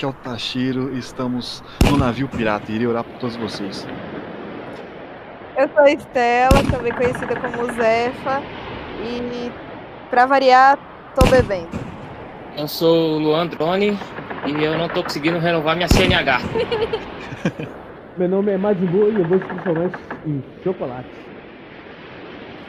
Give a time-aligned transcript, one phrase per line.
[0.00, 2.72] aqui é o Tashiro e estamos no navio pirata.
[2.72, 3.86] Irei orar por todos vocês.
[5.56, 8.42] Eu sou a Estela, também conhecida como Zefa.
[9.02, 9.52] E
[10.08, 10.78] pra variar,
[11.14, 11.68] tô bebendo.
[12.56, 13.98] Eu sou o Luan Drone
[14.46, 16.40] e eu não tô conseguindo renovar minha CNH.
[18.16, 19.90] Meu nome é Madibu e eu vou transformar
[20.26, 21.08] em chocolate.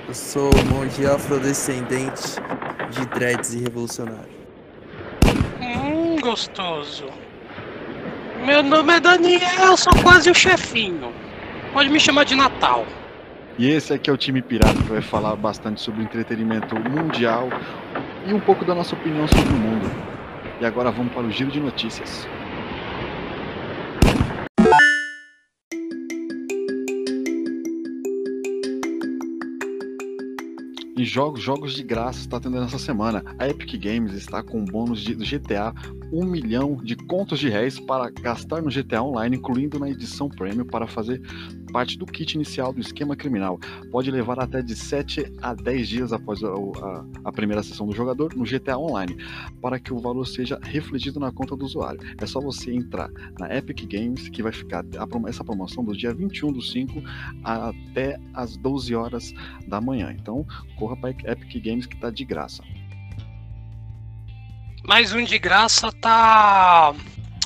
[0.07, 2.35] Eu sou monge afrodescendente
[2.89, 4.40] de dreads e revolucionário.
[6.21, 7.05] Gostoso.
[8.45, 11.11] Meu nome é Daniel, sou quase o chefinho.
[11.73, 12.85] Pode me chamar de Natal.
[13.57, 17.49] E esse aqui é o time pirata que vai falar bastante sobre entretenimento mundial
[18.27, 19.89] e um pouco da nossa opinião sobre o mundo.
[20.59, 22.27] E agora vamos para o giro de notícias.
[31.03, 33.23] Jogos, jogos de graça está tendo nessa semana.
[33.39, 35.73] A Epic Games está com um bônus de GTA
[36.11, 40.65] 1 milhão de contos de réis para gastar no GTA Online, incluindo na edição Premium
[40.65, 41.21] para fazer
[41.71, 43.59] parte do kit inicial do esquema criminal.
[43.91, 47.95] Pode levar até de 7 a 10 dias após a, a, a, primeira sessão do
[47.95, 49.15] jogador no GTA Online,
[49.61, 51.99] para que o valor seja refletido na conta do usuário.
[52.19, 56.13] É só você entrar na Epic Games, que vai ficar a, essa promoção do dia
[56.13, 57.01] 21 do 5
[57.43, 59.33] até as 12 horas
[59.67, 60.15] da manhã.
[60.19, 60.45] Então,
[60.77, 62.63] corra para Epic Games que está de graça.
[64.83, 66.93] Mais um de graça tá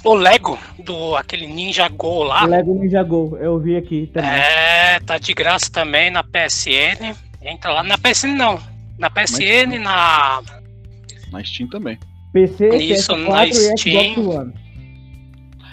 [0.06, 2.46] o Lego do aquele Ninja Go lá.
[2.46, 4.30] Lego Ninja Go, eu vi aqui também.
[4.30, 7.16] É, tá de graça também na PSN.
[7.42, 8.60] Entra lá na PSN não,
[8.98, 10.42] na PSN na
[11.32, 11.98] na Steam também.
[12.32, 14.54] PC, Isso, PS4 na Steam.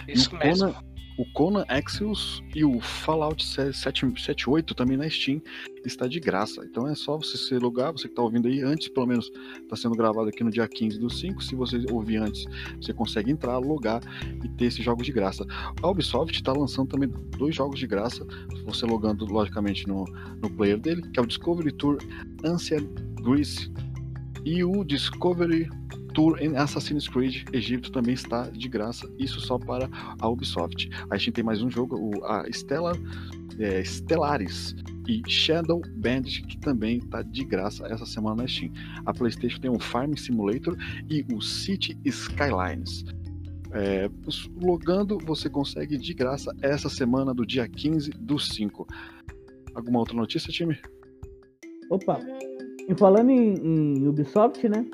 [0.07, 0.75] Isso mesmo
[1.17, 5.41] o Conan Exiles e o Fallout 78 também na Steam
[5.85, 6.65] está de graça.
[6.65, 9.31] Então é só você se logar, você que está ouvindo aí antes, pelo menos
[9.61, 11.43] está sendo gravado aqui no dia 15 do 5.
[11.43, 12.45] Se você ouvir antes,
[12.81, 14.01] você consegue entrar, logar
[14.43, 15.45] e ter esses jogos de graça.
[15.81, 18.25] A Ubisoft está lançando também dois jogos de graça,
[18.65, 20.05] você logando logicamente no,
[20.41, 21.97] no player dele, que é o Discovery Tour
[22.43, 22.87] Ancient
[23.21, 23.71] Greece
[24.45, 25.69] e o Discovery
[26.13, 30.89] Tour em Assassin's Creed Egito também está de graça, isso só para a Ubisoft.
[31.09, 32.95] A gente tem mais um jogo, o, a Stellar,
[33.59, 34.75] é, Stellaris
[35.07, 38.71] e Shadow Bandit, que também está de graça essa semana na Steam.
[39.05, 40.77] A PlayStation tem o Farm Simulator
[41.09, 43.03] e o City Skylines.
[43.71, 44.07] É,
[44.61, 48.87] logando, você consegue de graça essa semana do dia 15 do 5.
[49.73, 50.77] Alguma outra notícia, time?
[51.89, 52.19] Opa,
[52.87, 54.85] e falando em, em Ubisoft, né?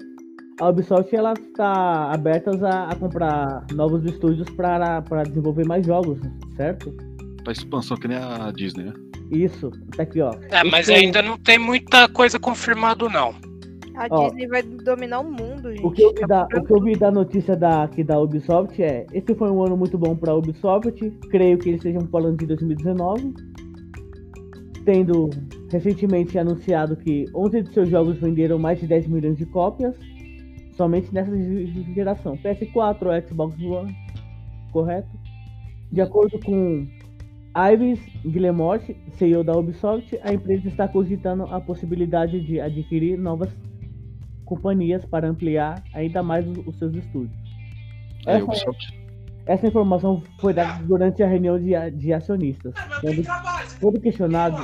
[0.59, 6.20] A Ubisoft ela está aberta a, a comprar novos estúdios para desenvolver mais jogos,
[6.56, 6.94] certo?
[7.44, 8.94] Para expansão que nem a Disney, né?
[9.31, 10.34] Isso, tá aqui, ó.
[10.52, 13.34] É, mas ainda não tem muita coisa confirmado, não.
[13.96, 15.86] A ó, Disney vai dominar o mundo, gente.
[15.86, 18.81] O que eu vi, da, o que eu vi da notícia da, aqui da Ubisoft
[18.81, 21.09] é: esse foi um ano muito bom para a Ubisoft.
[21.30, 23.34] Creio que eles estejam falando de 2019.
[24.86, 25.30] Tendo
[25.72, 29.96] recentemente anunciado que 11 de seus jogos venderam mais de 10 milhões de cópias
[30.79, 31.29] somente nessa
[31.94, 32.38] geração.
[32.38, 33.94] PS4 ou Xbox One,
[34.72, 35.09] correto?
[35.91, 36.88] De acordo com
[37.73, 43.50] Ives Guillemot, CEO da Ubisoft, a empresa está cogitando a possibilidade de adquirir novas
[44.45, 47.38] companhias para ampliar ainda mais os seus estúdios.
[48.25, 48.72] É, essa,
[49.47, 52.73] essa, informação foi dada durante a reunião de, de acionistas.
[53.01, 53.23] Quando,
[53.81, 54.62] quando questionado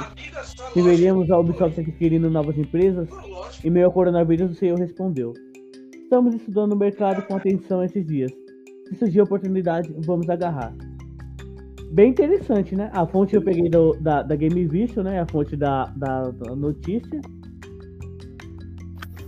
[0.74, 3.10] se veríamos a Ubisoft adquirindo novas empresas,
[3.66, 5.34] em meio ao coronavírus, o CEO respondeu:
[6.16, 8.32] Estamos estudando o mercado com atenção esses dias.
[8.88, 10.74] Se surgir oportunidade, vamos agarrar.
[11.92, 12.90] Bem interessante, né?
[12.94, 15.20] A fonte eu peguei do, da, da Game Vision, né?
[15.20, 17.20] A fonte da, da, da notícia.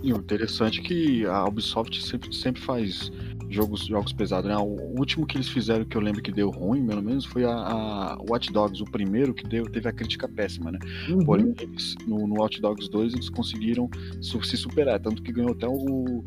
[0.02, 3.12] E o interessante é que a Ubisoft sempre, sempre faz
[3.50, 4.58] jogos, jogos pesados, né?
[4.58, 7.52] O último que eles fizeram que eu lembro que deu ruim, pelo menos, foi a,
[7.52, 10.80] a Watch Dogs, o primeiro que deu, teve a crítica péssima, né?
[11.10, 11.26] Uhum.
[11.26, 13.90] Porém, eles, no, no Watch Dogs 2 eles conseguiram
[14.22, 16.24] se superar, tanto que ganhou até o, um,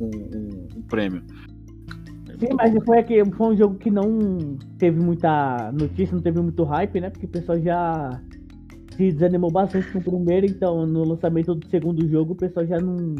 [0.00, 1.22] um, um prêmio.
[2.38, 6.64] Sim, mas foi, aqui, foi um jogo que não teve muita notícia, não teve muito
[6.64, 7.10] hype, né?
[7.10, 8.20] Porque o pessoal já
[8.96, 12.80] se desanimou bastante com o primeiro, então no lançamento do segundo jogo o pessoal já
[12.80, 13.14] não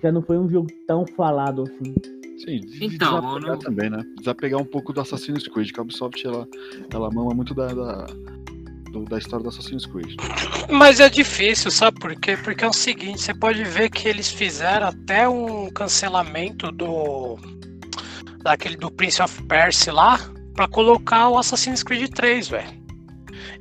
[0.00, 2.19] já não foi um jogo tão falado assim.
[2.44, 3.58] Sim, então, desapegar não...
[3.58, 4.04] também, né?
[4.18, 6.48] Desapegar um pouco do Assassin's Creed, que a Ubisoft ela,
[6.92, 8.06] ela mama muito da, da,
[8.92, 10.16] do, da história do Assassin's Creed.
[10.70, 12.38] Mas é difícil, sabe por quê?
[12.38, 17.38] Porque é o seguinte, você pode ver que eles fizeram até um cancelamento do
[18.42, 20.18] daquele do Prince of Persia lá
[20.54, 22.80] para colocar o Assassin's Creed 3, velho.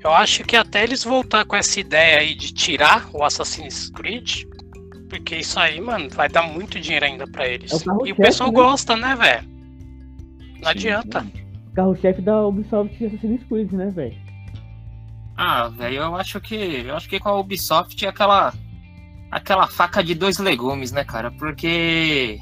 [0.02, 4.46] Eu acho que até eles voltar com essa ideia aí de tirar o Assassin's Creed,
[5.10, 7.72] porque isso aí, mano, vai dar muito dinheiro ainda para eles.
[7.72, 8.56] É o e o pessoal né?
[8.56, 9.50] gosta, né, velho?
[10.62, 11.26] Não adianta.
[11.74, 14.18] Carro-chefe da Ubisoft Assassin's Creed, né, velho?
[15.36, 16.84] Ah, velho, eu acho que.
[16.86, 18.54] Eu acho que com a Ubisoft é aquela.
[19.32, 21.32] Aquela faca de dois legumes, né, cara?
[21.32, 22.40] Porque.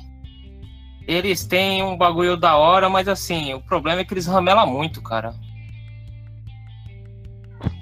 [1.08, 5.02] Eles têm um bagulho da hora, mas assim, o problema é que eles ramelam muito,
[5.02, 5.34] cara.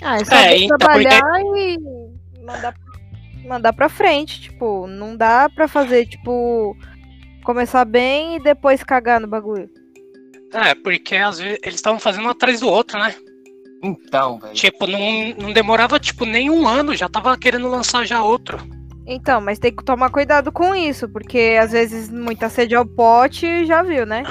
[0.03, 1.21] Ah, é só É, então, trabalhar
[1.55, 1.77] e
[2.45, 2.75] mandar,
[3.45, 4.41] mandar pra frente.
[4.41, 6.75] Tipo, não dá pra fazer, tipo,
[7.43, 9.69] começar bem e depois cagar no bagulho.
[10.53, 13.13] É, porque às vezes eles estavam fazendo um atrás do outro, né?
[13.83, 14.53] Então, velho.
[14.53, 14.99] Tipo, não,
[15.37, 18.57] não demorava tipo nem um ano, já tava querendo lançar já outro.
[19.05, 23.65] Então, mas tem que tomar cuidado com isso, porque às vezes muita sede ao pote
[23.65, 24.23] já viu, né?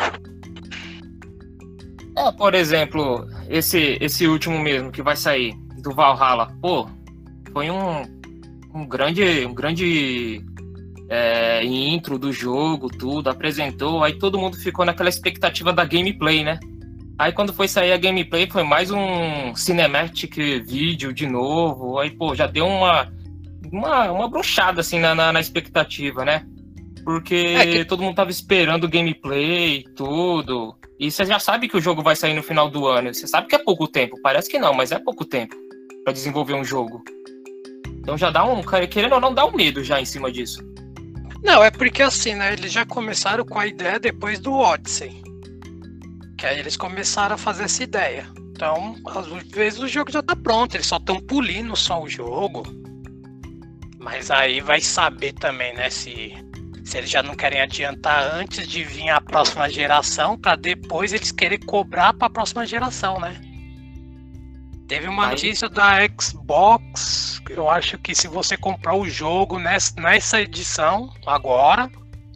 [2.17, 6.89] É, por exemplo, esse, esse último mesmo que vai sair, do Valhalla, pô,
[7.53, 8.03] foi um,
[8.75, 10.43] um grande, um grande
[11.09, 16.59] é, intro do jogo, tudo, apresentou, aí todo mundo ficou naquela expectativa da gameplay, né?
[17.19, 20.37] Aí quando foi sair a gameplay foi mais um cinematic
[20.67, 23.09] vídeo de novo, aí pô, já deu uma,
[23.73, 26.45] uma, uma bruxada assim na, na, na expectativa, né?
[27.05, 30.75] Porque É que- todo mundo tava esperando o gameplay tudo.
[30.99, 33.13] E você já sabe que o jogo vai sair no final do ano.
[33.13, 34.17] Você sabe que é pouco tempo.
[34.23, 35.55] Parece que não, mas é pouco tempo
[36.03, 37.03] pra desenvolver um jogo.
[38.05, 38.63] Então já dá um.
[38.63, 40.63] Querendo ou não, dá um medo já em cima disso.
[41.43, 42.53] Não, é porque assim, né?
[42.53, 45.23] Eles já começaram com a ideia depois do Odyssey.
[46.37, 48.27] Que aí eles começaram a fazer essa ideia.
[48.51, 52.63] Então, às vezes o jogo já tá pronto, eles só estão pulindo só o jogo.
[53.99, 56.35] Mas aí vai saber também, né, se,
[56.85, 61.33] se eles já não querem adiantar antes de vir a próxima geração, pra depois eles
[61.33, 63.41] querem cobrar pra próxima geração, né?
[64.89, 69.99] Teve uma Aí- notícia da Xbox, eu acho que se você comprar o jogo nessa,
[70.01, 71.91] nessa edição, agora,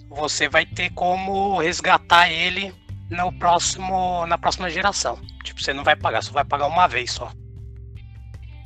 [0.08, 2.74] você vai ter como resgatar ele
[3.10, 5.18] no próximo, na próxima geração.
[5.44, 7.30] Tipo, você não vai pagar, você vai pagar uma vez só.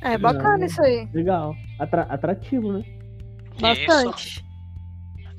[0.01, 0.65] É bacana Não.
[0.65, 1.07] isso aí.
[1.13, 1.55] Legal.
[1.79, 2.83] Atra- atrativo, né?
[3.59, 4.43] Bastante.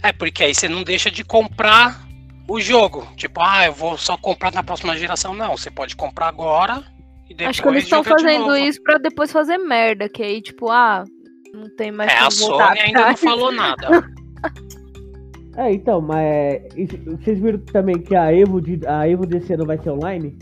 [0.03, 2.07] É, porque aí você não deixa de comprar
[2.49, 3.07] o jogo.
[3.17, 5.35] Tipo, ah, eu vou só comprar na próxima geração.
[5.35, 6.85] Não, você pode comprar agora
[7.47, 11.05] Acho que eles estão fazendo isso pra depois fazer merda, que aí, tipo, ah,
[11.53, 13.89] não tem mais É, a Sony ainda não falou nada.
[15.57, 16.69] É, então, mas é,
[17.23, 20.37] vocês viram também que a Evo, de, a Evo desse ano vai ser online?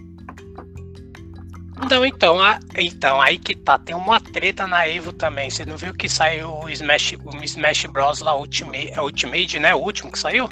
[1.90, 3.78] Não, então, a- então, aí que tá.
[3.78, 5.50] Tem uma treta na Evo também.
[5.50, 8.20] Você não viu que saiu o Smash, o Smash Bros.
[8.20, 9.74] lá, Ultimate, é Ultimate, né?
[9.74, 10.48] O último que saiu?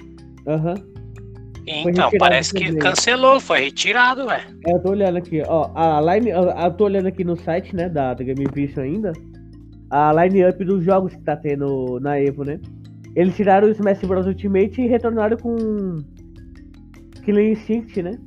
[0.47, 0.75] Aham.
[1.71, 2.79] Então, parece que também.
[2.79, 4.43] cancelou, foi retirado, velho.
[4.67, 5.71] É, eu tô olhando aqui, ó.
[5.75, 6.31] A line.
[6.31, 9.13] Eu, tô olhando aqui no site, né, da, da Game Vision ainda.
[9.91, 12.61] A line-up dos jogos que tá tendo na Evo, né?
[13.17, 15.99] Eles tiraram o Smash Bros Ultimate e retornaram com.
[17.25, 18.19] Killer Instinct, né?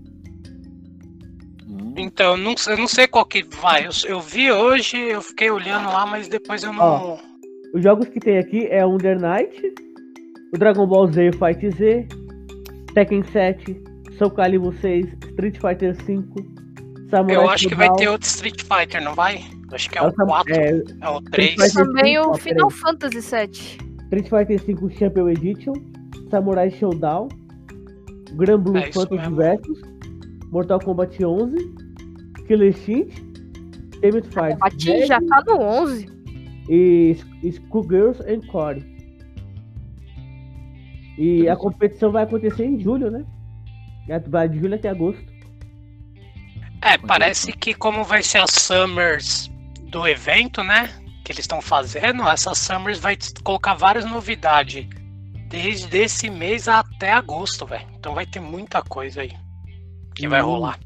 [1.67, 3.85] Hum, Então, não, eu não sei qual que vai.
[3.87, 6.83] Eu, eu vi hoje, eu fiquei olhando lá, mas depois eu não.
[6.83, 7.17] Ó.
[7.73, 9.73] Os jogos que tem aqui é Under Night,
[10.53, 12.07] o Dragon Ball Z Fight Z,
[12.93, 13.81] Tekken 7,
[14.17, 16.53] Soul Calibur 6, Street Fighter 5,
[17.09, 19.43] Samurai eu acho que vai ter outro Street Fighter, não vai?
[19.71, 21.51] Acho que é o o Sam- 4, é, é o 3.
[21.51, 22.33] Street Fighter Também o.
[22.35, 23.93] Final Fantasy VII.
[24.03, 25.73] Street Fighter 5 Champion Edition,
[26.29, 27.27] Samurai Showdown,
[28.35, 29.33] Grand Blue É Fantasy.
[29.35, 29.81] Versus,
[30.51, 31.55] Mortal Kombat 11,
[32.47, 33.21] Killer Instinct,
[34.03, 36.07] Ultimate Fight Bati já tá no 11.
[36.69, 37.15] e
[37.51, 38.83] Schoolgirls and Core.
[41.17, 43.25] E a competição vai acontecer em julho, né?
[44.27, 45.23] Vai de julho até agosto.
[46.81, 49.49] É, parece que como vai ser a Summers
[49.89, 50.89] do evento, né?
[51.23, 54.85] Que eles estão fazendo, essa Summers vai colocar várias novidades.
[55.47, 57.87] Desde esse mês até agosto, velho.
[57.97, 59.31] Então vai ter muita coisa aí
[60.15, 60.45] que vai Hum.
[60.47, 60.79] rolar.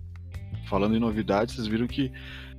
[0.69, 2.11] Falando em novidades, vocês viram que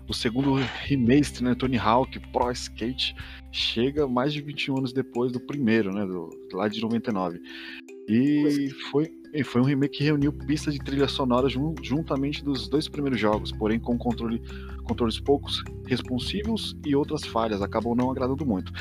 [0.09, 3.15] o segundo remaster, né, Tony Hawk Pro Skate,
[3.53, 7.41] chega mais de 21 anos depois do primeiro, né, do, lá de 99.
[8.09, 12.69] E foi, e foi um remake que reuniu pistas de trilha sonora jun- juntamente dos
[12.69, 14.41] dois primeiros jogos, porém com controle,
[14.85, 18.73] controles poucos responsivos e outras falhas, acabou não agradando muito.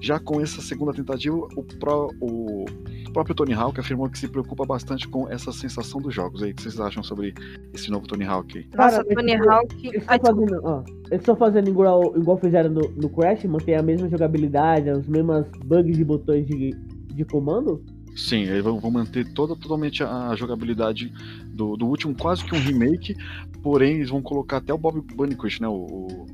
[0.00, 2.64] Já com essa segunda tentativa, o, pró- o
[3.12, 6.42] próprio Tony Hawk afirmou que se preocupa bastante com essa sensação dos jogos.
[6.42, 7.32] Aí, o que vocês acham sobre
[7.72, 8.58] esse novo Tony Hawk?
[8.58, 8.66] aí?
[8.76, 9.86] Nossa, Cara, Tony Hawk.
[9.88, 13.74] Eles Ai, estão fazendo, ó, eles estão fazendo igual, igual fizeram no, no Crash, manter
[13.74, 16.70] a mesma jogabilidade, as mesmas bugs de botões de,
[17.14, 17.82] de comando.
[18.16, 21.12] Sim, eles vão, vão manter toda, totalmente a jogabilidade
[21.44, 23.14] do, do último, quase que um remake,
[23.62, 25.68] porém eles vão colocar até o Bob Bunnyquist, né?
[25.68, 26.26] O, o-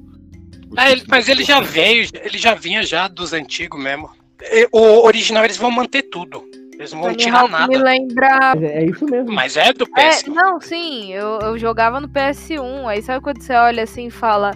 [0.71, 4.09] o É, ele- mas ele já veio, ele já vinha já dos antigos mesmo.
[4.41, 6.45] E- O original eles vão manter tudo.
[6.75, 7.67] Eles não vão tirar nada.
[7.69, 8.55] me lembra.
[8.61, 9.33] É, é isso mesmo.
[9.33, 10.27] Mas é do É, PS.
[10.29, 12.87] não, sim, eu, eu jogava no PS1.
[12.89, 14.53] Aí sabe quando você olha assim e fala: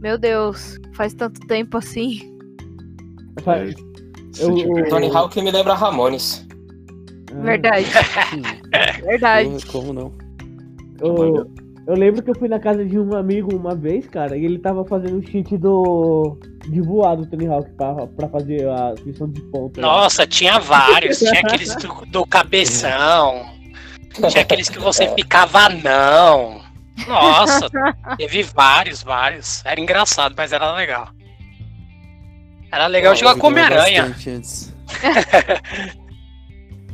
[0.00, 2.20] Meu Deus, faz tanto tempo assim.
[4.32, 6.46] Se Eu- eu- Tony Hawk me lembra Ramones.
[7.38, 7.86] Ah, Verdade,
[8.34, 8.42] Hum,
[9.06, 9.48] verdade.
[9.48, 10.12] porra, como não?
[11.00, 11.50] Eu,
[11.86, 14.58] eu lembro que eu fui na casa de um amigo uma vez, cara, e ele
[14.58, 16.38] tava fazendo o cheat do.
[16.68, 19.80] de voar do Tony Hawk pra, pra fazer a missão de ponta.
[19.80, 21.18] Nossa, tinha vários.
[21.18, 23.46] Tinha aqueles do, do cabeção.
[24.28, 26.60] Tinha aqueles que você ficava não.
[27.06, 27.70] Nossa,
[28.16, 29.64] teve vários, vários.
[29.64, 31.08] Era engraçado, mas era legal.
[32.72, 34.14] Era legal Pô, jogar Eu com Homem-Aranha.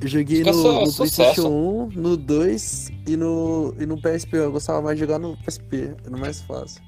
[0.09, 0.93] joguei Fica no, no.
[0.93, 4.37] PlayStation 1, no 2 e no, e no PSP.
[4.37, 6.83] Eu gostava mais de jogar no PSP, era mais fácil.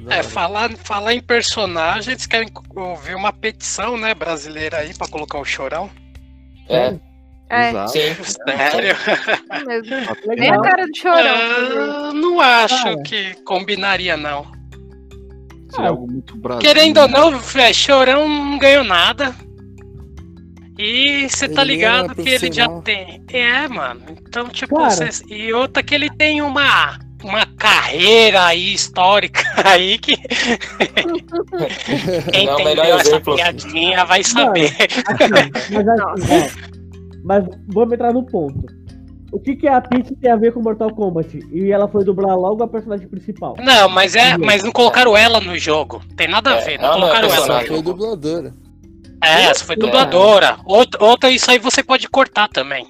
[0.00, 5.06] Da É, falar, falar em personagem, eles querem ouvir uma petição, né, brasileira aí pra
[5.06, 5.90] colocar o chorão.
[6.68, 6.94] É,
[7.50, 7.92] É, Exato.
[7.92, 8.00] sim.
[8.46, 8.96] Sério?
[9.66, 10.16] mesmo.
[10.34, 11.34] Bem a cara do chorão.
[11.36, 13.02] Ah, não acho Cara.
[13.02, 14.50] que combinaria, não.
[15.70, 16.74] Seria algo muito brasileiro.
[16.74, 19.34] Querendo ou não, é, chorão não ganhou nada.
[20.82, 23.22] E você tá Ele ligado que ele já tem.
[23.32, 24.00] É, mano.
[24.26, 24.90] Então, tipo, Cara.
[24.90, 26.98] cê- e outra que ele tem uma.
[27.22, 30.16] Uma carreira aí histórica aí que
[32.32, 33.34] quem Não, entendeu melhor essa exemplo.
[33.36, 34.72] piadinha vai saber.
[34.76, 35.88] Assim, mas
[36.32, 36.50] assim,
[37.24, 38.66] mas vamos entrar no ponto.
[39.30, 41.38] O que, que a Peach tem a ver com Mortal Kombat?
[41.52, 43.54] E ela foi dublar logo a personagem principal.
[43.62, 46.02] Não, mas é, mas não colocaram ela no jogo.
[46.16, 47.82] Tem nada a É, ver, não é colocaram ela Ela foi jogo.
[47.94, 48.52] dubladora.
[49.22, 50.58] É, essa foi dubladora.
[50.66, 52.86] Outra, outra, isso aí você pode cortar também.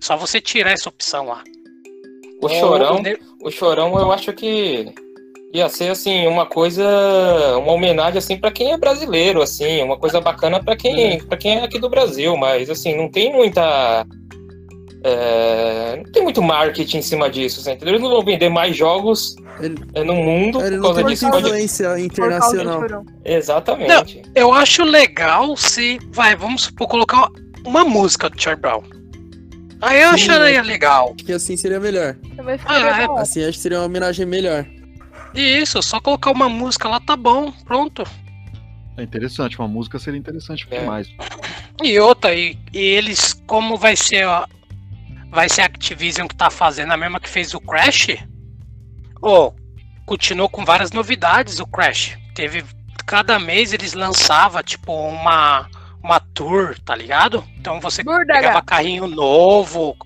[0.00, 1.42] Só você tirar essa opção lá.
[2.40, 3.02] O chorão,
[3.40, 4.92] o chorão eu acho que
[5.52, 6.84] ia ser assim uma coisa,
[7.58, 11.58] uma homenagem assim para quem é brasileiro, assim, uma coisa bacana para quem, para quem
[11.58, 14.06] é aqui do Brasil, mas assim não tem muita,
[15.04, 17.88] é, não tem muito marketing em cima disso, entendeu?
[17.94, 21.06] Eles não vão vender mais jogos Ele, é, no mundo ele por não causa tem
[21.06, 21.30] disso.
[21.30, 21.46] Pode...
[21.46, 23.04] influência internacional.
[23.24, 24.22] Exatamente.
[24.34, 27.28] Eu acho legal se, vai, vamos supor, colocar
[27.64, 28.82] uma música do Charlie Brown.
[29.80, 31.12] Aí eu Sim, acharia legal.
[31.16, 32.16] Acho que assim seria melhor.
[32.66, 33.20] Ah, é.
[33.20, 34.64] Assim acho que seria uma homenagem melhor.
[35.34, 38.04] Isso, só colocar uma música lá tá bom, pronto.
[38.96, 40.80] É interessante, uma música seria interessante É.
[40.80, 41.08] demais.
[41.82, 44.44] E outra, e, e eles, como vai ser, ó,
[45.32, 48.08] vai ser a Activision que tá fazendo, a mesma que fez o Crash,
[49.20, 49.56] ou
[50.04, 52.18] continuou com várias novidades o Crash.
[52.34, 52.62] Teve,
[53.06, 55.66] cada mês eles lançavam, tipo, uma,
[56.04, 57.42] uma tour, tá ligado?
[57.58, 58.66] Então você Burda, pegava gato.
[58.66, 59.96] carrinho novo,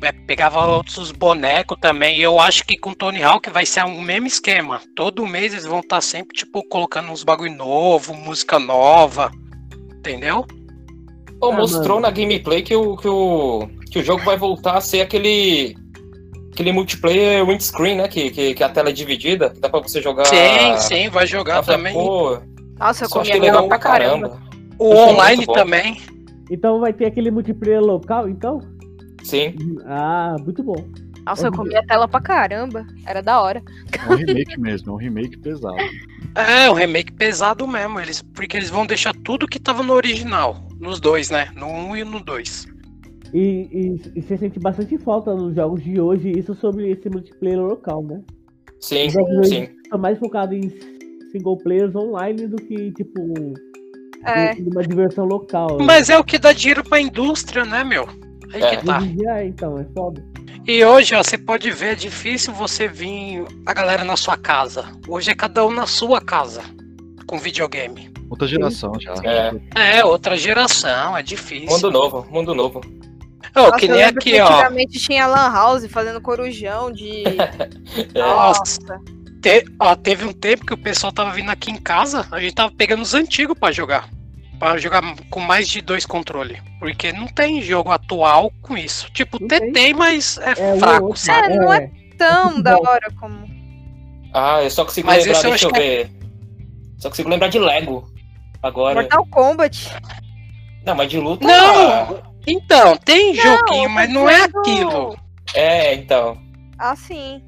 [0.00, 2.18] é, pegava outros bonecos também.
[2.18, 4.80] E eu acho que com Tony Hawk vai ser o mesmo esquema.
[4.94, 9.32] Todo mês eles vão estar sempre, tipo, colocando uns bagulho novo, música nova,
[9.92, 10.46] entendeu?
[11.42, 12.02] Ah, mostrou mano.
[12.02, 15.76] na gameplay que o, que, o, que o jogo vai voltar a ser aquele.
[16.50, 18.08] Aquele multiplayer windscreen, né?
[18.08, 20.24] Que, que, que a tela é dividida, que dá pra você jogar.
[20.26, 21.94] Sim, sim, vai jogar Eu falei, também.
[21.94, 22.38] Pô,
[22.78, 24.28] Nossa, eu comia legal pra caramba.
[24.30, 24.52] caramba.
[24.78, 26.02] O Isso é online também.
[26.50, 28.60] Então vai ter aquele multiplayer local, então?
[29.22, 29.54] Sim.
[29.86, 30.76] Ah, muito bom.
[31.24, 32.86] Nossa, eu comia tela pra caramba.
[33.06, 33.62] Era da hora.
[33.92, 35.76] É um remake mesmo, é um remake pesado.
[36.34, 40.66] É, um remake pesado mesmo, eles, porque eles vão deixar tudo que tava no original.
[40.78, 41.50] Nos dois, né?
[41.54, 42.71] No 1 um e no 2.
[43.32, 47.60] E, e, e você sente bastante falta nos jogos de hoje, isso sobre esse multiplayer
[47.60, 48.20] local, né?
[48.80, 49.68] Sim, Os jogos sim.
[49.84, 50.70] estão mais focados em
[51.30, 53.54] single players online do que, tipo,
[54.26, 54.52] É.
[54.54, 55.78] em uma diversão local.
[55.78, 55.84] né?
[55.84, 58.06] Mas é o que dá dinheiro pra indústria, né, meu?
[58.52, 58.76] Aí É.
[58.76, 58.98] que tá.
[58.98, 60.22] Dia é, então, é foda.
[60.66, 64.84] E hoje, ó, você pode ver, é difícil você vir a galera na sua casa.
[65.08, 66.62] Hoje é cada um na sua casa.
[67.26, 68.10] Com videogame.
[68.30, 69.14] Outra geração já.
[69.24, 69.98] É.
[69.98, 71.68] É, outra geração, é difícil.
[71.70, 72.80] Mundo novo, mundo novo.
[73.54, 74.46] Ô, Nossa, que nem aqui, que ó.
[74.48, 77.22] Antigamente tinha Lan House fazendo corujão de.
[77.26, 78.12] É.
[78.18, 78.78] Nossa.
[79.42, 82.54] Te- ó, teve um tempo que o pessoal tava vindo aqui em casa, a gente
[82.54, 84.08] tava pegando os antigos pra jogar.
[84.58, 86.58] Pra jogar com mais de dois controles.
[86.78, 89.10] Porque não tem jogo atual com isso.
[89.12, 89.92] Tipo, Não tem, tem.
[89.92, 91.20] mas é, É fraco, outro.
[91.20, 91.52] sabe?
[91.54, 93.44] É, não é tão da hora como.
[94.32, 96.10] Ah, eu só consigo Mas lembrar, deixa eu ver.
[96.98, 98.08] Só consigo lembrar de Lego.
[98.62, 98.94] Agora.
[99.00, 99.90] Mortal Kombat.
[100.86, 101.44] Não, mas de luta.
[101.44, 102.31] Não!
[102.46, 105.16] Então, tem Não, joguinho, mas não é aquilo.
[105.54, 106.36] É, então.
[106.78, 107.42] Ah, sim.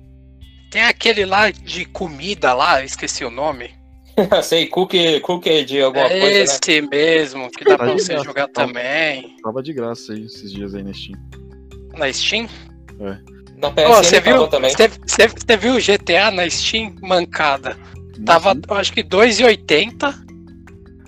[0.71, 3.71] Tem aquele lá de comida lá, eu esqueci o nome.
[4.43, 6.41] Sei, cookie, cookie de alguma É coisa, né?
[6.45, 9.37] esse mesmo, que dá pra você graça, jogar também.
[9.43, 11.19] Tava de graça aí esses dias aí na Steam.
[11.97, 12.49] Na Steam?
[13.57, 14.47] Na Ô, PSN você viu?
[14.49, 14.71] também.
[14.73, 17.77] Você viu o GTA na Steam mancada?
[18.25, 20.24] Tava, eu acho que 2,80.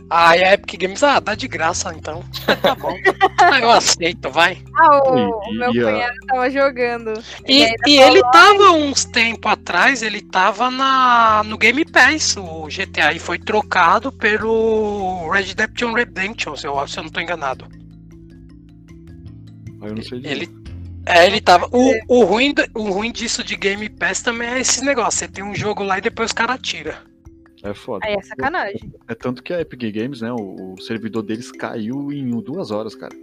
[0.09, 2.23] Aí a Epic Games, ah, dá de graça então.
[2.63, 2.97] tá bom.
[3.61, 4.63] eu aceito, vai.
[4.79, 7.13] Ah, o, o meu a- cunhado tava jogando.
[7.47, 12.69] E, e falou, ele tava uns tempo atrás, ele tava na, no Game Pass, o
[12.69, 17.67] GTA, e foi trocado pelo Red Dead Redemption, se eu, se eu não tô enganado.
[19.83, 20.33] Eu não sei disso.
[20.33, 20.49] Ele,
[21.05, 21.69] é, ele tava.
[21.73, 25.19] O, o, ruim, o ruim disso de Game Pass também é esse negócio.
[25.19, 26.95] Você tem um jogo lá e depois os caras tiram.
[27.67, 28.07] É foda.
[28.07, 28.93] Aí é sacanagem.
[29.09, 32.95] É tanto que a Epic Games, né, o, o servidor deles caiu em duas horas,
[32.95, 33.15] cara.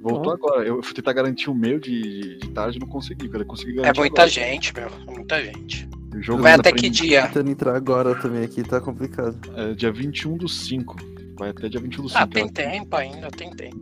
[0.00, 0.64] Voltou agora.
[0.64, 3.44] Eu fui tentar garantir o meu de, de, de tarde e não consegui, cara.
[3.44, 4.00] Consegui É garantir.
[4.00, 4.30] muita agora.
[4.30, 4.86] gente, meu.
[4.86, 5.88] É muita gente.
[6.14, 7.26] O jogo Vai até tá que dia?
[7.26, 9.38] Tentando entrar agora também aqui, tá complicado.
[9.56, 10.96] É, dia 21 do 5.
[11.38, 12.20] Vai até dia 21 do 5.
[12.20, 13.76] Ah, tem tempo ainda, tem tempo.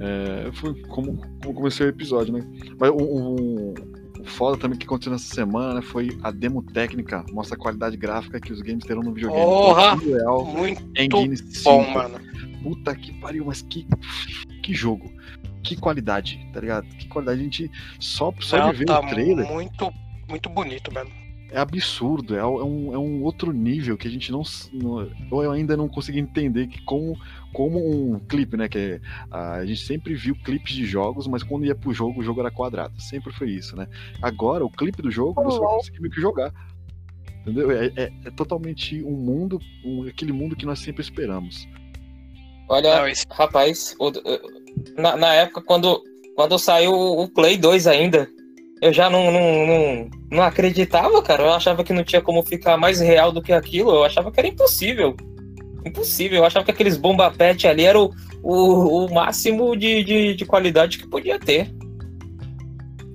[0.00, 2.40] É, foi como, como comecei o episódio, né?
[2.78, 3.74] Mas o, o
[4.24, 7.24] foda também que aconteceu nessa semana né, foi a demo técnica.
[7.30, 9.44] Mostra a qualidade gráfica que os games terão no videogame.
[9.44, 9.96] Porra!
[9.96, 10.44] Real.
[10.44, 11.64] Muito Engine 5.
[11.64, 12.20] bom, mano.
[12.62, 13.86] Puta que pariu, mas que,
[14.62, 15.12] que jogo.
[15.62, 16.86] Que qualidade, tá ligado?
[16.96, 17.40] Que qualidade.
[17.40, 19.92] A gente só, só Não, de ver tá o trailer muito,
[20.28, 21.23] muito bonito, mano.
[21.54, 22.34] É absurdo.
[22.34, 24.42] É, é um, é um outro nível que a gente não.
[24.72, 27.16] não- Eu ainda não consegui entender que como,
[27.52, 28.68] como um clipe, né?
[28.68, 32.24] Que é, a gente sempre viu clipes de jogos, mas quando ia pro jogo, o
[32.24, 33.00] jogo era quadrado.
[33.00, 33.86] Sempre foi isso, né?
[34.20, 35.76] Agora, o clipe do jogo, você vai Uau.
[35.78, 36.52] conseguir meio que jogar.
[37.42, 37.70] Entendeu?
[37.70, 41.68] É, é- é totalmente um mundo, um- aquele mundo que nós sempre esperamos.
[42.68, 44.10] Olha, Não, esse- rapaz, o-
[45.00, 46.02] na, na época quando,
[46.34, 48.26] quando saiu o Play 2 ainda,
[48.82, 51.42] eu já não, não, não, não acreditava, cara.
[51.44, 53.90] Eu achava que não tinha como ficar mais real do que aquilo.
[53.90, 55.16] Eu achava que era impossível.
[55.84, 56.38] Impossível.
[56.38, 60.44] Eu achava que aqueles bomba pet ali era o, o, o máximo de, de, de
[60.46, 61.70] qualidade que podia ter.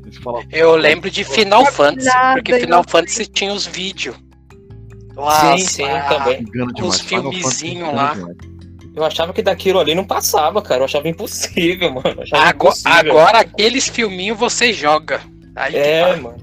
[0.05, 4.15] Você fala, Eu lembro de Final Fantasy, Nada, porque Final Fantasy tinha os vídeos.
[5.41, 6.41] sim, sim, também.
[6.41, 6.95] engana demais.
[6.95, 8.17] Os Final Fantasy filmezinho engana lá.
[8.95, 10.81] Eu achava que daquilo ali não passava, cara.
[10.81, 12.15] Eu achava impossível, mano.
[12.17, 12.97] Eu achava Agora, impossível.
[12.97, 15.21] agora aqueles filminhos você joga.
[15.55, 16.37] Aí É, mano.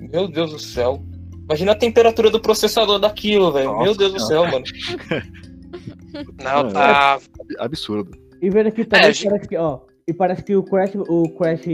[0.00, 1.02] Meu Deus do céu.
[1.44, 3.78] Imagina a temperatura do processador daquilo, velho.
[3.78, 4.64] Meu Deus do céu, mano.
[6.42, 7.18] Não, tá.
[7.58, 8.10] Absurdo.
[8.40, 11.28] E vendo aqui também, É, gente- parece que, ó, e parece que o Crash, o
[11.30, 11.66] Crash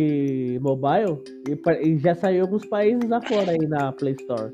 [0.61, 4.52] Mobile e e já saiu em alguns países afora aí na Play Store.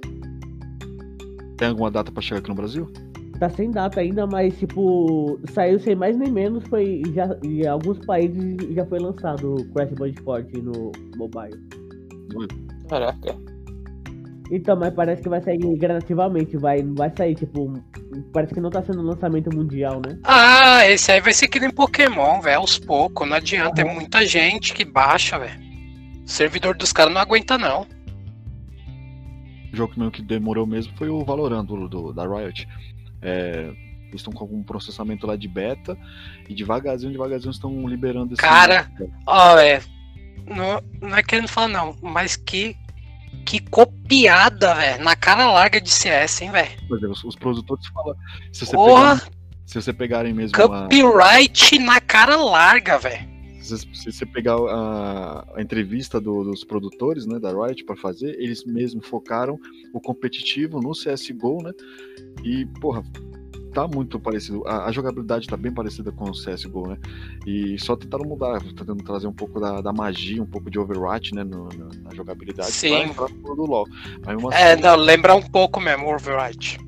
[1.57, 2.87] Tem alguma data pra chegar aqui no Brasil?
[3.39, 7.99] Tá sem data ainda, mas tipo, saiu sem mais nem menos, foi já em alguns
[8.05, 11.57] países já foi lançado o Crash Bandicoot no mobile.
[12.89, 13.37] Caraca.
[14.51, 17.71] Então, mas parece que vai sair gradativamente, vai, não vai sair tipo,
[18.33, 20.19] parece que não tá sendo um lançamento mundial, né?
[20.25, 22.61] Ah, esse aí vai ser que nem Pokémon, velho.
[22.61, 23.29] Aos poucos.
[23.29, 23.83] Não adianta.
[23.83, 25.61] É muita gente que baixa, velho.
[26.25, 27.87] O servidor dos caras não aguenta, não.
[29.71, 32.67] O jogo que demorou mesmo foi o Valorant do, do- da Riot.
[33.21, 33.71] É,
[34.09, 35.95] eles estão com algum processamento lá de beta
[36.49, 38.41] e devagarzinho, devagarzinho estão liberando esse.
[38.41, 38.91] Cara,
[39.27, 39.83] Ó, é.
[40.47, 41.97] Não, não é querendo falar, não.
[42.03, 42.77] Mas que.
[43.45, 45.03] Que copiada, velho.
[45.05, 46.71] Na cara larga de CS, hein, velho.
[47.11, 48.15] Os, os produtores falam.
[48.53, 49.17] Se você, Porra!
[49.17, 49.31] pegar,
[49.67, 53.27] se você pegarem mesmo Copyright na cara larga, velho.
[53.63, 58.65] se, você pegar a, a entrevista do- dos produtores, né, da Riot para fazer, eles
[58.67, 59.59] mesmos focaram
[59.95, 61.73] o competitivo no CS:GO, né?
[62.45, 63.03] E porra,
[63.73, 64.63] tá muito parecido.
[64.67, 66.99] A, a jogabilidade tá bem parecida com o CS:GO, né?
[67.47, 71.35] E só tentaram mudar, tentando trazer um pouco da, da magia, um pouco de Overwatch,
[71.35, 72.91] né, no- no- na jogabilidade Sim.
[72.91, 73.87] pra entrar do LoL.
[74.53, 76.79] É, assim, não, lembra um pouco mesmo, Overwatch.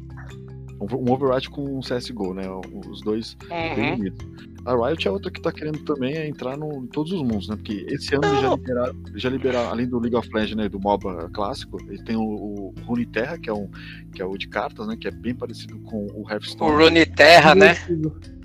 [0.80, 2.44] um, um Overwatch com um CS:GO, né?
[2.88, 3.94] Os dois bem Uhum.
[4.00, 4.26] unidos.
[4.64, 7.48] A Riot é outra que tá querendo também é entrar no, em todos os mundos,
[7.48, 7.56] né?
[7.56, 10.78] Porque esse ano eles já liberaram, já liberaram, além do League of Legends, né, do
[10.78, 13.68] MOBA clássico, eles têm o, o Runeterra, que é, um,
[14.14, 14.96] que é o de cartas, né?
[14.98, 16.72] Que é bem parecido com o O Hearthstone.
[16.84, 17.74] Rune Terra, né?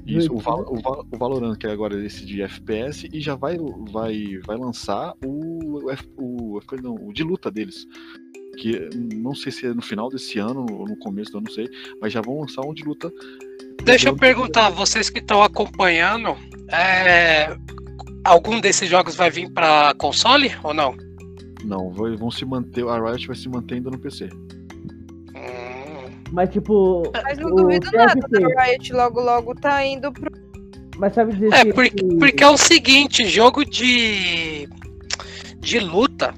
[0.06, 3.34] Isso, o, Val, o, Val- o Valorant, que é agora esse de FPS, e já
[3.36, 3.58] vai,
[3.92, 5.80] vai, vai lançar o,
[6.18, 7.88] o, o, não, o de luta deles.
[8.58, 11.54] Que não sei se é no final desse ano ou no começo do ano, não
[11.54, 11.68] sei,
[12.02, 13.12] mas já vão lançar um de luta.
[13.84, 16.36] Deixa eu perguntar, vocês que estão acompanhando,
[16.72, 17.56] é,
[18.24, 20.96] algum desses jogos vai vir pra console ou não?
[21.64, 24.30] Não, vão se manter, a Riot vai se manter ainda no PC.
[25.36, 30.32] Hum, Mas tipo, Mas não o duvido nada da Riot logo logo tá indo pro.
[30.98, 34.68] mas sabe dizer É, que porque, porque é o seguinte, jogo de,
[35.60, 36.34] de luta,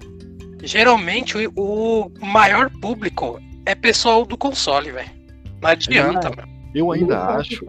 [0.63, 5.12] geralmente o, o maior público é pessoal do console, velho.
[5.62, 6.36] Não adianta, verdade.
[6.38, 6.58] mano.
[6.74, 7.65] Eu ainda acho,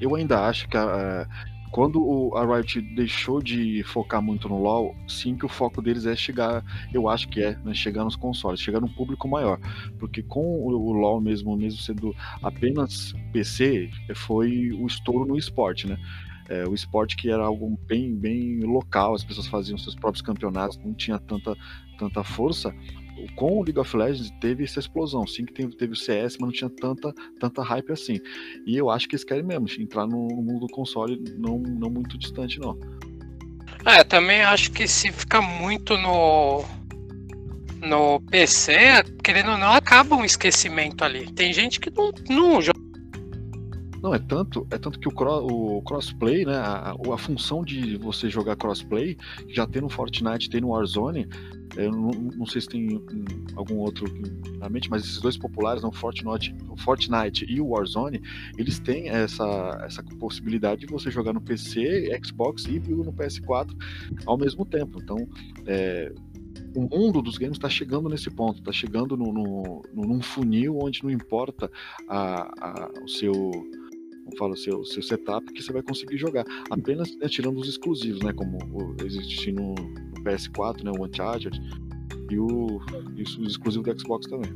[0.00, 1.26] eu ainda acho que a,
[1.70, 6.06] quando o, a Riot deixou de focar muito no LoL, sim que o foco deles
[6.06, 9.58] é chegar, eu acho que é, né, chegar nos consoles, chegar num público maior.
[9.98, 15.86] Porque com o, o LoL mesmo, mesmo sendo apenas PC, foi o estouro no esporte,
[15.86, 15.98] né?
[16.48, 20.78] É, o esporte que era algo bem, bem local, as pessoas faziam seus próprios campeonatos,
[20.78, 21.54] não tinha tanta,
[21.98, 22.74] tanta força.
[23.34, 26.48] Com o League of Legends teve essa explosão, sim que teve, teve o CS, mas
[26.48, 28.18] não tinha tanta, tanta hype assim.
[28.66, 31.90] E eu acho que eles querem mesmo entrar no, no mundo do console não, não
[31.90, 32.78] muito distante, não.
[33.84, 36.64] É, também acho que se ficar muito no,
[37.80, 41.30] no PC, querendo ou não, acaba um esquecimento ali.
[41.32, 42.77] Tem gente que não, não joga
[44.02, 46.56] não, é tanto, é tanto que o, cross, o crossplay, né?
[46.56, 49.16] A, a, função de você jogar crossplay,
[49.48, 51.28] já tem no Fortnite, tem no Warzone.
[51.76, 53.00] Eu não, não sei se tem
[53.54, 54.06] algum outro
[54.58, 58.22] na mente, mas esses dois populares, o Fortnite, o Fortnite e o Warzone,
[58.56, 59.44] eles têm essa,
[59.84, 63.70] essa possibilidade de você jogar no PC, Xbox e no PS4
[64.26, 64.98] ao mesmo tempo.
[65.02, 65.28] Então,
[65.66, 66.12] é,
[66.74, 71.02] o mundo dos games está chegando nesse ponto, está chegando no, no, num funil onde
[71.02, 71.70] não importa
[72.08, 73.50] a, a, o seu
[74.36, 76.44] fala, seu, seu setup que você vai conseguir jogar.
[76.70, 78.32] Apenas né, tirando os exclusivos, né?
[78.32, 78.58] Como
[79.04, 80.90] existe no, no PS4, né?
[80.98, 81.60] O Uncharted
[82.30, 82.80] e, o,
[83.16, 84.50] e os exclusivos do Xbox também.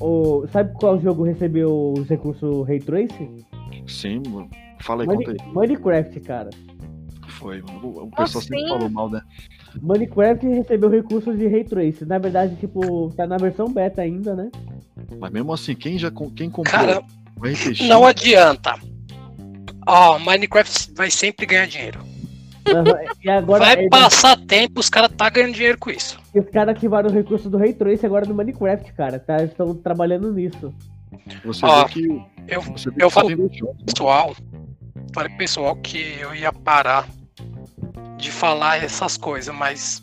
[0.00, 3.44] O, sabe qual jogo recebeu os recursos Ray Tracing?
[3.86, 4.50] Sim, mano.
[4.80, 5.52] Fala aí, Mine, conta aí.
[5.52, 6.50] Minecraft, cara
[7.44, 8.40] foi, O pessoal assim?
[8.40, 9.20] sempre falou mal, né?
[9.82, 12.06] Minecraft recebeu recursos de Ray Trace.
[12.06, 14.50] Na verdade, tipo, tá na versão beta ainda, né?
[15.18, 17.02] Mas mesmo assim, quem já quem comprou Cara,
[17.36, 17.86] o RPG...
[17.86, 18.76] não adianta.
[19.86, 22.00] Ó, oh, Minecraft vai sempre ganhar dinheiro.
[23.28, 26.18] Agora, vai passar tempo, os caras tá ganhando dinheiro com isso.
[26.34, 29.18] E os caras ativaram o recurso do Ray Trace agora no Minecraft, cara.
[29.18, 30.72] Tá, estão trabalhando nisso.
[31.44, 32.08] Você ó, que.
[32.48, 32.62] Eu,
[32.96, 33.28] eu falo
[33.84, 34.34] pessoal.
[35.12, 37.06] Falei pro pessoal que eu ia parar
[38.24, 40.02] de falar essas coisas, mas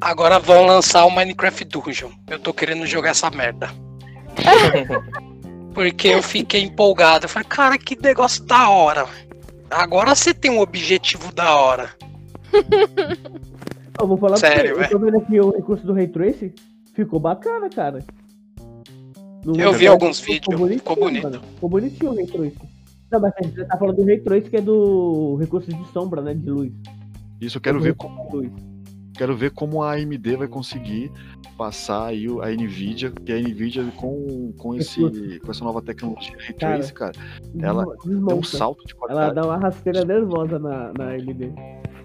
[0.00, 2.10] agora vão lançar o Minecraft Dungeon.
[2.28, 3.68] Eu tô querendo jogar essa merda.
[5.74, 7.24] Porque eu fiquei empolgado.
[7.24, 9.04] Eu falei, cara, que negócio da hora.
[9.68, 11.90] Agora você tem um objetivo da hora.
[14.00, 16.54] Eu vou falar Sério, pra você, eu tô vendo aqui o recurso do Ray Trace.
[16.94, 18.04] Ficou bacana, cara.
[19.44, 21.40] No eu vi alguns vídeos, ficou bonito.
[21.54, 22.75] Ficou bonitinho o Ray Trace.
[23.10, 26.20] Não, mas a gente tá falando do Ray Trace, que é do recurso de sombra,
[26.20, 26.34] né?
[26.34, 26.72] De luz.
[27.40, 28.28] Isso eu quero ver como.
[29.16, 31.10] Quero ver como a AMD vai conseguir
[31.56, 36.52] passar aí a Nvidia, que a Nvidia com, com, esse, com essa nova tecnologia Ray
[36.52, 37.12] Trace, cara,
[37.58, 38.26] ela desmonta.
[38.26, 39.30] deu um salto de qualidade.
[39.30, 41.54] Ela dá uma rasteira nervosa na, na AMD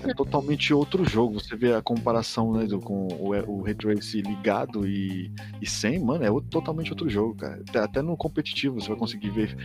[0.10, 1.40] é totalmente outro jogo.
[1.40, 6.00] Você vê a comparação né, do, com o, o Ray Trace ligado e, e sem,
[6.00, 7.62] mano, é outro, totalmente outro jogo, cara.
[7.68, 9.56] Até, até, no competitivo você vai conseguir ver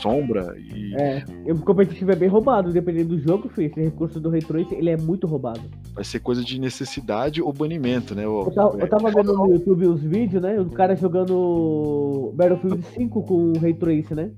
[0.00, 0.94] sombra e.
[0.94, 3.70] É, o competitivo é bem roubado, dependendo do jogo, filho.
[3.70, 5.62] Esse recurso do Ray Trace, ele é muito roubado.
[5.94, 8.26] Vai ser coisa de necessidade ou banimento, né?
[8.26, 10.60] O, eu, tava, eu tava vendo no YouTube os vídeos, né?
[10.60, 14.30] O cara jogando Battlefield 5 com o Ray Trace, né?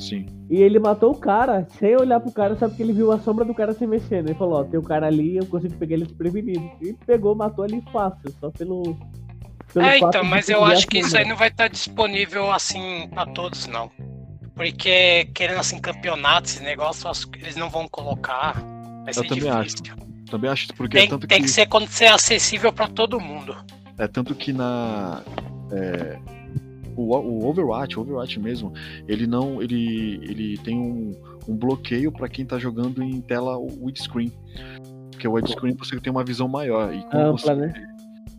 [0.00, 0.26] Sim.
[0.48, 3.44] E ele matou o cara sem olhar pro cara, só porque ele viu a sombra
[3.44, 4.28] do cara se mexendo.
[4.28, 6.70] Ele falou, ó, tem um cara ali, eu consigo pegar ele desprevenido.
[6.80, 8.96] E pegou, matou ali fácil, só pelo.
[9.72, 13.26] pelo é, então, mas eu acho que isso aí não vai estar disponível assim pra
[13.26, 13.90] todos, não.
[14.54, 18.60] Porque querendo assim, campeonatos, esse negócio, eles não vão colocar.
[19.04, 19.94] Vai ser eu também difícil.
[19.94, 20.10] Acho.
[20.30, 21.44] Também acho porque tem, é tanto tem que...
[21.44, 23.56] que ser quando ser acessível para todo mundo.
[23.98, 25.22] É tanto que na.
[25.72, 26.18] É
[27.00, 28.72] o, o Overwatch, o Overwatch mesmo,
[29.08, 31.12] ele não, ele, ele tem um,
[31.48, 34.32] um bloqueio para quem tá jogando em tela widescreen,
[35.10, 37.72] porque o widescreen você tem uma visão maior e Ampla, você, né?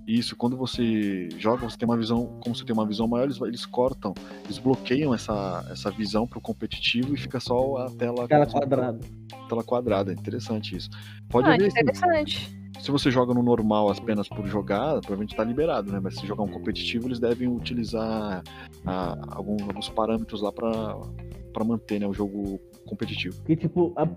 [0.07, 3.39] Isso, quando você joga, você tem uma visão, como você tem uma visão maior, eles,
[3.41, 8.45] eles cortam, eles bloqueiam essa, essa visão pro competitivo e fica só a tela, tela
[8.45, 8.99] quadrada.
[9.47, 10.89] Tela quadrada, interessante isso.
[11.29, 15.91] Pode ah, haver interessante se você joga no normal apenas por jogar, provavelmente está liberado,
[15.91, 15.99] né?
[16.01, 18.43] Mas se jogar um competitivo, eles devem utilizar
[18.85, 23.35] ah, alguns, alguns, parâmetros lá para manter né, o jogo competitivo.
[23.45, 24.07] Que tipo, a,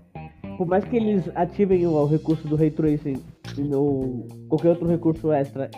[0.57, 3.21] por mais que eles ativem o, o recurso do Ray Tracing
[3.71, 5.69] ou qualquer outro recurso extra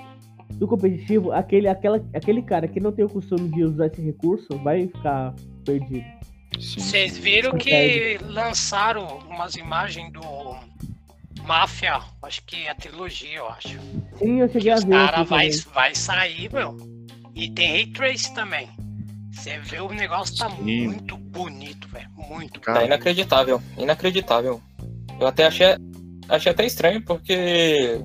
[0.53, 4.47] do competitivo, aquele, aquela, aquele cara que não tem o costume de usar esse recurso
[4.63, 6.05] vai ficar perdido.
[6.57, 10.21] Vocês viram que lançaram umas imagens do
[11.47, 13.79] Máfia, acho que é a trilogia, eu acho.
[14.19, 14.89] Sim, eu cheguei a ver.
[14.89, 16.75] Cara, vai, vai sair, meu.
[17.33, 18.67] E tem Ray Trace também.
[19.31, 20.87] Você vê o negócio tá Sim.
[20.87, 22.09] muito bonito, velho.
[22.15, 23.61] Muito Tá inacreditável.
[23.77, 24.61] Inacreditável.
[25.19, 25.67] Eu até achei.
[26.27, 28.01] achei até estranho, porque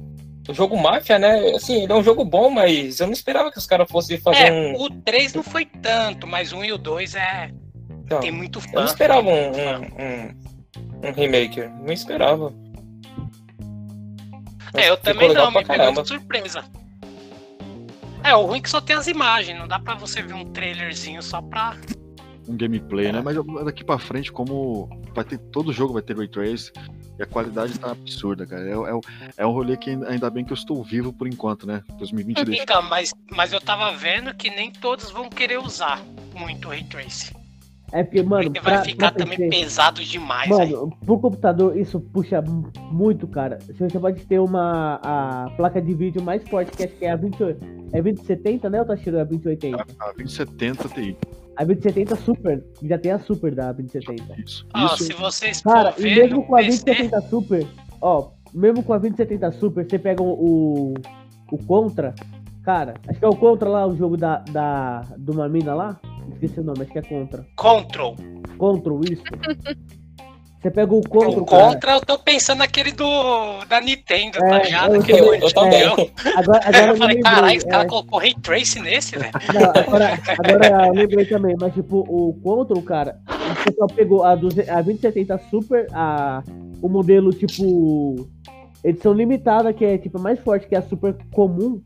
[0.49, 1.51] o jogo Máfia, né?
[1.57, 4.49] Assim, ele é um jogo bom, mas eu não esperava que os caras fossem fazer
[4.49, 4.81] É, um.
[4.83, 7.51] o 3 não foi tanto, mas o 1 e o 2 é.
[8.05, 8.69] Então, Tem muito fã.
[8.75, 9.81] eu não esperava um, um,
[11.07, 11.61] um, um remake.
[11.81, 12.53] Não esperava.
[14.75, 16.65] É, eu também não, me pegou de surpresa.
[18.25, 20.45] É, o ruim é que só tem as imagens, não dá pra você ver um
[20.53, 21.77] trailerzinho só pra.
[22.49, 23.13] um gameplay, É.
[23.13, 23.21] né?
[23.23, 26.73] Mas daqui pra frente, como vai ter todo jogo vai ter ray trace
[27.19, 28.63] e a qualidade tá absurda, cara.
[28.69, 29.01] É, é,
[29.39, 31.83] é um rolê que ainda- bem que eu estou vivo por enquanto, né?
[31.99, 32.63] 2020 deixa.
[32.63, 36.01] Então, mas, mas eu tava vendo que nem todos vão querer usar
[36.35, 37.33] muito o Ray Trace.
[37.93, 40.49] É porque, mano, porque vai pra, ficar pra também PC, pesado demais.
[40.49, 42.43] Mano, pro computador isso puxa
[42.91, 43.59] muito, cara.
[43.61, 47.13] Se Você pode ter uma a placa de vídeo mais forte, que acho que é
[47.13, 49.83] a 28, é 2070, né, ou tá tirando a 2080?
[50.01, 51.17] A 2070 Ti.
[51.55, 54.41] A 2070 Super, já tem a Super da 2070.
[54.41, 54.67] Isso.
[54.75, 57.67] Isso se vocês Cara, e mesmo com a PC, 2070 Super,
[58.01, 60.95] ó, mesmo com a 2070 Super, você pega o,
[61.53, 62.15] o Contra,
[62.65, 66.01] cara, acho que é o Contra lá, o jogo da, da, de uma mina lá,
[66.33, 67.47] esqueci o nome, acho que é Contra.
[67.57, 68.17] Control.
[68.59, 69.23] Contra, isso.
[70.63, 74.49] Você pega o Contra, O cara, Contra, eu tô pensando naquele do da Nintendo, É,
[74.49, 74.95] tá ligado?
[74.95, 75.97] eu Eu antigão.
[75.97, 76.13] também.
[76.37, 77.71] agora, agora eu eu falei, caralho, esse é.
[77.71, 79.33] cara colocou Ray Trace nesse, velho.
[79.53, 84.37] Não, agora, agora eu lembrei também, mas tipo, o Control, cara, o pessoal pegou a,
[84.37, 86.45] 200 a 2070 Super, a,
[86.81, 88.29] o modelo tipo
[88.85, 91.83] edição limitada, que é tipo mais forte que a Super comum,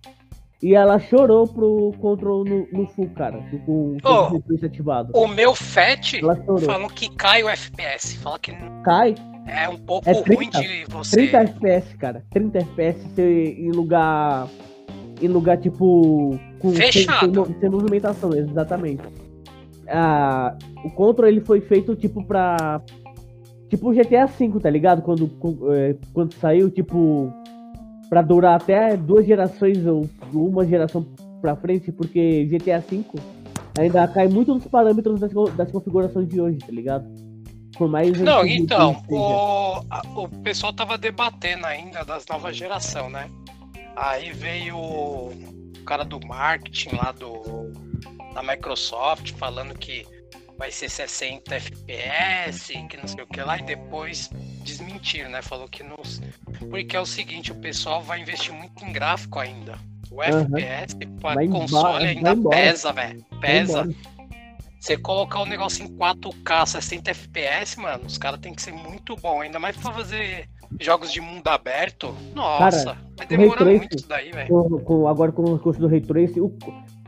[0.66, 4.34] e ela chorou pro Control no, no full, cara, com com Oh.
[4.36, 5.12] o Ray ativado.
[5.14, 6.14] O meu Fat
[6.64, 8.16] falam que cai o FPS.
[8.18, 8.52] Fala que
[8.84, 9.14] Cai
[9.46, 11.28] é um pouco É ruim 30, de você.
[11.28, 14.48] 30 FPS, cara, 30 FPS em lugar,
[15.22, 17.44] em lugar tipo, com, Fechado.
[17.46, 19.02] sem sem movimentação, exatamente.
[19.88, 22.82] Ah, o Control ele foi feito tipo pra.
[23.68, 25.02] Tipo o GTA V, tá ligado?
[25.02, 25.30] Quando,
[25.72, 27.32] é, quando saiu, tipo.
[28.08, 31.02] Pra durar até duas gerações ou uma geração
[31.40, 33.04] pra frente, porque GTA V
[33.78, 37.06] ainda cai muito nos parâmetros das, das configurações de hoje, tá ligado?
[37.76, 38.18] Por mais.
[38.20, 43.28] Não, então, o, a- o pessoal tava debatendo ainda das novas geração, né?
[43.94, 45.30] Aí veio o
[45.84, 47.42] cara do marketing lá do
[48.34, 50.06] da Microsoft falando que
[50.58, 54.28] vai ser 60 FPS, que não sei o que lá, e depois
[54.64, 55.42] desmentiram, né?
[55.42, 55.96] Falou que não.
[56.70, 59.78] Porque é o seguinte, o pessoal vai investir muito em gráfico ainda.
[60.10, 60.22] O.
[60.22, 62.56] FPS para console ainda embora.
[62.56, 63.24] pesa, velho.
[63.40, 63.88] Pesa.
[64.78, 69.16] Você colocar o negócio em 4K, 60 FPS, mano, os caras tem que ser muito
[69.16, 69.40] bom.
[69.40, 70.48] Ainda mais pra fazer
[70.80, 72.14] jogos de mundo aberto.
[72.34, 75.08] Nossa, vai demorar muito isso daí, velho.
[75.08, 76.56] agora com o recurso do Ray Trace, o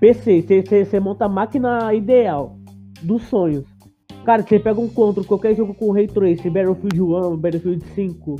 [0.00, 0.44] PC,
[0.84, 2.56] você monta a máquina ideal
[3.02, 3.64] dos sonhos.
[4.24, 8.36] Cara, você pega um control, qualquer jogo com Ray Trace, Battlefield 1, Battlefield 5,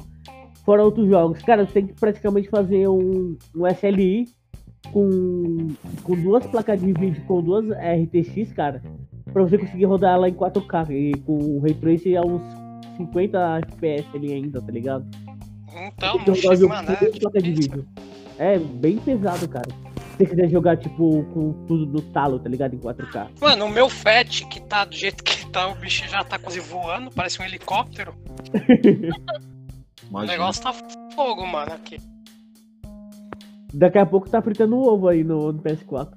[0.64, 1.40] fora outros jogos.
[1.42, 4.26] Cara, você tem que praticamente fazer um, um SLI
[4.92, 5.68] com,
[6.02, 8.82] com duas placas de vídeo, com duas RTX, cara,
[9.32, 10.90] pra você conseguir rodar ela em 4K.
[10.90, 12.42] E com o Ray Trace é uns
[12.96, 15.06] 50 FPS ali ainda, tá ligado?
[15.74, 16.90] Então, não chega, mano.
[16.90, 17.86] É, placas de vídeo.
[18.38, 19.68] É bem pesado, cara.
[19.68, 22.74] Se você quiser jogar, tipo, com tudo no talo, tá ligado?
[22.74, 23.28] Em 4K.
[23.40, 26.58] Mano, o meu Fat, que tá do jeito que tá, o bicho já tá quase
[26.58, 28.14] voando, parece um helicóptero.
[30.10, 30.72] O negócio tá
[31.14, 32.00] fogo, mano, aqui.
[33.72, 36.08] Daqui a pouco tá fritando um ovo aí no, no PS4.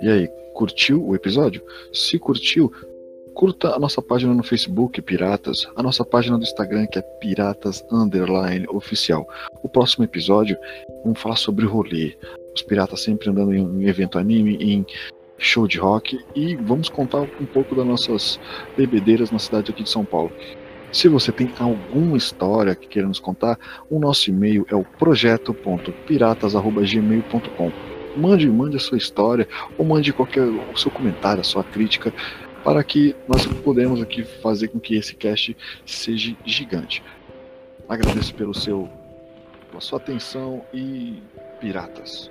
[0.00, 1.62] E aí, curtiu o episódio?
[1.92, 2.72] Se curtiu,
[3.34, 7.84] curta a nossa página no Facebook, Piratas, a nossa página do Instagram, que é Piratas
[7.90, 9.26] Underline Oficial.
[9.62, 10.56] O próximo episódio,
[11.04, 12.16] vamos falar sobre rolê.
[12.54, 14.84] Os piratas sempre andando em um evento anime, em
[15.42, 18.40] show de rock, e vamos contar um pouco das nossas
[18.76, 20.32] bebedeiras na cidade aqui de São Paulo.
[20.92, 23.58] Se você tem alguma história que queira nos contar,
[23.90, 27.72] o nosso e-mail é o projeto.piratas.gmail.com.
[28.14, 32.12] Mande, mande a sua história ou mande qualquer o seu comentário, a sua crítica,
[32.62, 37.02] para que nós podemos aqui fazer com que esse cast seja gigante.
[37.88, 38.86] Agradeço pelo seu,
[39.70, 41.22] pela sua atenção e
[41.58, 42.30] piratas.